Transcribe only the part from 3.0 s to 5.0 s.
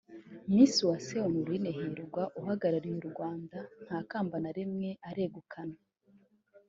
u Rwanda nta kamba na rimwe